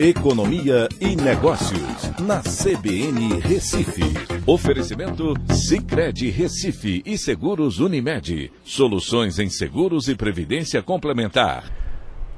Economia 0.00 0.88
e 1.00 1.16
Negócios, 1.16 2.12
na 2.20 2.40
CBN 2.40 3.40
Recife. 3.40 4.04
Oferecimento 4.46 5.34
Cicred 5.52 6.30
Recife 6.30 7.02
e 7.04 7.18
Seguros 7.18 7.80
Unimed. 7.80 8.52
Soluções 8.62 9.40
em 9.40 9.50
seguros 9.50 10.06
e 10.06 10.14
previdência 10.14 10.80
complementar. 10.84 11.64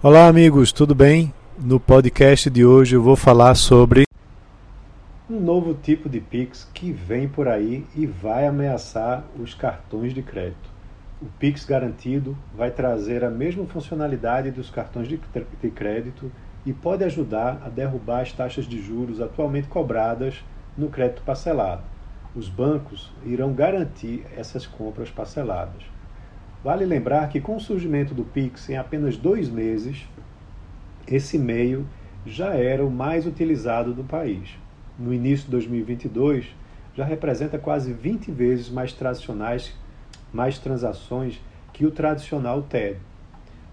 Olá, 0.03 0.27
amigos, 0.27 0.73
tudo 0.73 0.95
bem? 0.95 1.35
No 1.59 1.79
podcast 1.79 2.49
de 2.49 2.65
hoje 2.65 2.97
eu 2.97 3.03
vou 3.03 3.15
falar 3.15 3.55
sobre 3.55 4.05
um 5.29 5.39
novo 5.39 5.75
tipo 5.75 6.09
de 6.09 6.19
Pix 6.19 6.67
que 6.73 6.91
vem 6.91 7.29
por 7.29 7.47
aí 7.47 7.85
e 7.95 8.07
vai 8.07 8.47
ameaçar 8.47 9.23
os 9.39 9.53
cartões 9.53 10.15
de 10.15 10.23
crédito. 10.23 10.71
O 11.21 11.27
Pix 11.39 11.67
garantido 11.67 12.35
vai 12.57 12.71
trazer 12.71 13.23
a 13.23 13.29
mesma 13.29 13.67
funcionalidade 13.67 14.51
dos 14.51 14.71
cartões 14.71 15.07
de 15.07 15.19
crédito 15.71 16.33
e 16.65 16.73
pode 16.73 17.05
ajudar 17.05 17.63
a 17.65 17.69
derrubar 17.69 18.21
as 18.21 18.33
taxas 18.33 18.67
de 18.67 18.81
juros 18.81 19.21
atualmente 19.21 19.69
cobradas 19.69 20.45
no 20.77 20.89
crédito 20.89 21.23
parcelado. 21.23 21.83
Os 22.35 22.49
bancos 22.49 23.13
irão 23.25 23.53
garantir 23.53 24.25
essas 24.37 24.67
compras 24.67 25.11
parceladas. 25.11 25.83
Vale 26.63 26.85
lembrar 26.85 27.29
que, 27.29 27.41
com 27.41 27.57
o 27.57 27.61
surgimento 27.61 28.15
do 28.15 28.25
Pix 28.25 28.69
em 28.69 28.77
apenas 28.77 29.17
dois 29.17 29.49
meses, 29.49 30.07
esse 31.09 31.39
meio 31.39 31.87
já 32.27 32.55
era 32.55 32.85
o 32.85 32.91
mais 32.91 33.27
utilizado 33.27 33.95
do 33.95 34.05
país. 34.05 34.59
No 34.99 35.13
início 35.13 35.47
de 35.47 35.53
2022, 35.53 36.55
já 36.95 37.05
representa 37.05 37.59
quase 37.59 37.93
20 37.93 38.31
vezes 38.31 38.69
mais 38.69 38.93
mais 40.33 40.59
transações 40.59 41.41
que 41.73 41.87
o 41.87 41.91
tradicional 41.91 42.63
TED. 42.63 42.99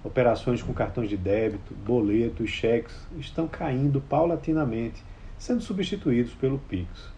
Operações 0.03 0.61
com 0.61 0.73
cartões 0.73 1.09
de 1.09 1.17
débito, 1.17 1.73
boleto 1.73 2.43
e 2.43 2.47
cheques 2.47 2.95
estão 3.17 3.47
caindo 3.47 3.99
paulatinamente, 3.99 5.03
sendo 5.37 5.61
substituídos 5.61 6.33
pelo 6.33 6.59
Pix. 6.59 7.11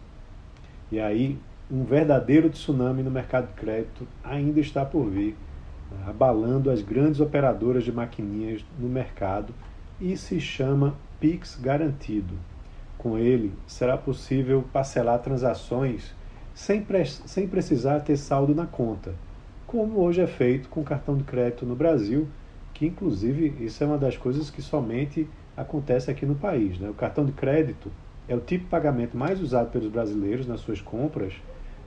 E 0.91 0.99
aí, 0.99 1.37
um 1.69 1.83
verdadeiro 1.83 2.49
tsunami 2.49 3.03
no 3.03 3.11
mercado 3.11 3.47
de 3.47 3.53
crédito 3.53 4.07
ainda 4.23 4.59
está 4.59 4.83
por 4.83 5.09
vir, 5.09 5.35
abalando 6.07 6.71
as 6.71 6.81
grandes 6.81 7.19
operadoras 7.19 7.83
de 7.83 7.91
maquininhas 7.91 8.65
no 8.79 8.87
mercado 8.87 9.53
e 9.99 10.15
se 10.17 10.39
chama 10.39 10.95
Pix 11.19 11.59
Garantido. 11.61 12.33
Com 12.97 13.17
ele, 13.17 13.53
será 13.67 13.97
possível 13.97 14.63
parcelar 14.73 15.19
transações 15.19 16.13
sem, 16.53 16.81
pre 16.81 17.05
sem 17.05 17.47
precisar 17.47 17.99
ter 18.01 18.17
saldo 18.17 18.55
na 18.55 18.65
conta, 18.65 19.13
como 19.67 19.99
hoje 19.99 20.21
é 20.21 20.27
feito 20.27 20.67
com 20.69 20.83
cartão 20.83 21.15
de 21.15 21.23
crédito 21.23 21.65
no 21.65 21.75
Brasil 21.75 22.27
que 22.73 22.85
inclusive 22.85 23.55
isso 23.63 23.83
é 23.83 23.87
uma 23.87 23.97
das 23.97 24.17
coisas 24.17 24.49
que 24.49 24.61
somente 24.61 25.27
acontece 25.55 26.09
aqui 26.09 26.25
no 26.25 26.35
país. 26.35 26.79
Né? 26.79 26.89
O 26.89 26.93
cartão 26.93 27.25
de 27.25 27.31
crédito 27.31 27.91
é 28.27 28.35
o 28.35 28.39
tipo 28.39 28.65
de 28.65 28.69
pagamento 28.69 29.17
mais 29.17 29.41
usado 29.41 29.71
pelos 29.71 29.91
brasileiros 29.91 30.47
nas 30.47 30.61
suas 30.61 30.81
compras, 30.81 31.33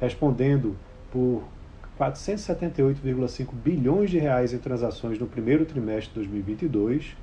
respondendo 0.00 0.76
por 1.10 1.44
478,5 1.98 3.52
bilhões 3.52 4.10
de 4.10 4.18
reais 4.18 4.52
em 4.52 4.58
transações 4.58 5.18
no 5.18 5.26
primeiro 5.26 5.64
trimestre 5.64 6.08
de 6.08 6.14
2022, 6.16 7.16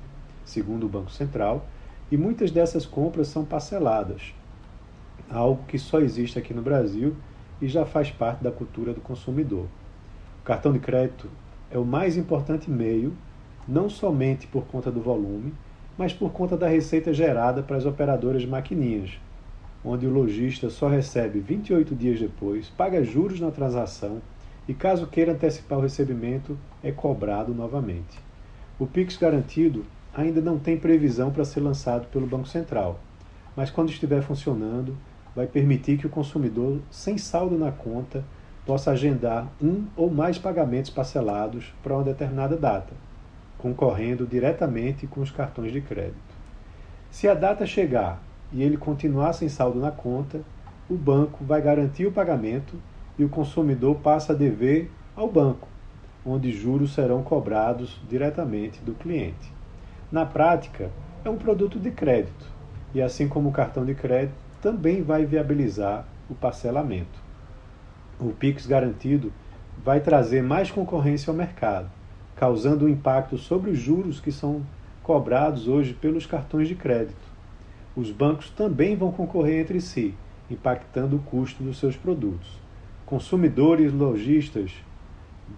segundo 0.44 0.86
o 0.86 0.88
Banco 0.88 1.10
Central, 1.10 1.66
e 2.10 2.16
muitas 2.16 2.50
dessas 2.50 2.86
compras 2.86 3.28
são 3.28 3.44
parceladas, 3.44 4.34
algo 5.30 5.62
que 5.68 5.78
só 5.78 6.00
existe 6.00 6.38
aqui 6.38 6.52
no 6.54 6.62
Brasil 6.62 7.14
e 7.60 7.68
já 7.68 7.84
faz 7.84 8.10
parte 8.10 8.42
da 8.42 8.50
cultura 8.50 8.92
do 8.92 9.00
consumidor. 9.00 9.66
O 10.40 10.44
cartão 10.44 10.72
de 10.72 10.78
crédito 10.78 11.28
é 11.70 11.78
o 11.78 11.84
mais 11.84 12.16
importante 12.16 12.70
meio 12.70 13.12
não 13.68 13.88
somente 13.88 14.46
por 14.46 14.64
conta 14.64 14.90
do 14.90 15.00
volume, 15.00 15.52
mas 15.96 16.12
por 16.12 16.32
conta 16.32 16.56
da 16.56 16.66
receita 16.66 17.12
gerada 17.12 17.62
para 17.62 17.76
as 17.76 17.84
operadoras 17.84 18.42
de 18.42 18.48
maquininhas, 18.48 19.18
onde 19.84 20.06
o 20.06 20.10
lojista 20.10 20.70
só 20.70 20.88
recebe 20.88 21.40
28 21.40 21.94
dias 21.94 22.18
depois, 22.18 22.68
paga 22.68 23.04
juros 23.04 23.40
na 23.40 23.50
transação 23.50 24.20
e, 24.66 24.74
caso 24.74 25.06
queira 25.06 25.32
antecipar 25.32 25.78
o 25.78 25.82
recebimento, 25.82 26.56
é 26.82 26.90
cobrado 26.90 27.54
novamente. 27.54 28.18
O 28.78 28.86
Pix 28.86 29.16
garantido 29.16 29.84
ainda 30.14 30.40
não 30.40 30.58
tem 30.58 30.78
previsão 30.78 31.30
para 31.30 31.44
ser 31.44 31.60
lançado 31.60 32.06
pelo 32.08 32.26
Banco 32.26 32.48
Central, 32.48 32.98
mas 33.54 33.70
quando 33.70 33.90
estiver 33.90 34.22
funcionando, 34.22 34.96
vai 35.36 35.46
permitir 35.46 35.98
que 35.98 36.06
o 36.06 36.10
consumidor, 36.10 36.80
sem 36.90 37.18
saldo 37.18 37.58
na 37.58 37.70
conta, 37.70 38.24
possa 38.64 38.92
agendar 38.92 39.50
um 39.62 39.84
ou 39.96 40.10
mais 40.10 40.38
pagamentos 40.38 40.90
parcelados 40.90 41.74
para 41.82 41.94
uma 41.94 42.04
determinada 42.04 42.56
data 42.56 43.09
concorrendo 43.60 44.26
diretamente 44.26 45.06
com 45.06 45.20
os 45.20 45.30
cartões 45.30 45.72
de 45.72 45.80
crédito. 45.80 46.16
Se 47.10 47.28
a 47.28 47.34
data 47.34 47.66
chegar 47.66 48.22
e 48.52 48.62
ele 48.62 48.76
continuar 48.76 49.32
sem 49.34 49.48
saldo 49.48 49.78
na 49.78 49.90
conta, 49.90 50.40
o 50.88 50.94
banco 50.94 51.44
vai 51.44 51.60
garantir 51.60 52.06
o 52.06 52.12
pagamento 52.12 52.80
e 53.18 53.24
o 53.24 53.28
consumidor 53.28 53.96
passa 53.96 54.32
a 54.32 54.36
dever 54.36 54.90
ao 55.14 55.30
banco, 55.30 55.68
onde 56.24 56.52
juros 56.52 56.94
serão 56.94 57.22
cobrados 57.22 58.00
diretamente 58.08 58.80
do 58.80 58.94
cliente. 58.94 59.52
Na 60.10 60.24
prática, 60.24 60.90
é 61.24 61.28
um 61.28 61.36
produto 61.36 61.78
de 61.78 61.90
crédito 61.90 62.46
e, 62.94 63.02
assim 63.02 63.28
como 63.28 63.50
o 63.50 63.52
cartão 63.52 63.84
de 63.84 63.94
crédito, 63.94 64.34
também 64.62 65.02
vai 65.02 65.24
viabilizar 65.24 66.06
o 66.28 66.34
parcelamento. 66.34 67.20
O 68.18 68.30
Pix 68.30 68.66
garantido 68.66 69.32
vai 69.84 70.00
trazer 70.00 70.42
mais 70.42 70.70
concorrência 70.70 71.30
ao 71.30 71.36
mercado 71.36 71.99
causando 72.40 72.86
um 72.86 72.88
impacto 72.88 73.36
sobre 73.36 73.70
os 73.70 73.78
juros 73.78 74.18
que 74.18 74.32
são 74.32 74.62
cobrados 75.02 75.68
hoje 75.68 75.92
pelos 75.92 76.24
cartões 76.24 76.68
de 76.68 76.74
crédito. 76.74 77.20
Os 77.94 78.10
bancos 78.10 78.48
também 78.48 78.96
vão 78.96 79.12
concorrer 79.12 79.60
entre 79.60 79.78
si, 79.78 80.14
impactando 80.50 81.16
o 81.16 81.18
custo 81.18 81.62
dos 81.62 81.78
seus 81.78 81.96
produtos. 81.96 82.58
Consumidores 83.04 83.92
e 83.92 83.94
lojistas 83.94 84.72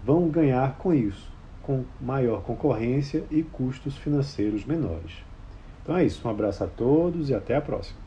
vão 0.05 0.29
ganhar 0.29 0.77
com 0.77 0.93
isso, 0.93 1.31
com 1.63 1.85
maior 2.01 2.43
concorrência 2.43 3.23
e 3.31 3.45
custos 3.45 3.97
financeiros 3.97 4.65
menores. 4.65 5.13
Então 5.85 5.97
é 5.97 6.05
isso, 6.05 6.27
um 6.27 6.33
abraço 6.33 6.65
a 6.65 6.67
todos 6.67 7.31
e 7.31 7.35
até 7.35 7.55
a 7.55 7.61
próxima. 7.61 8.02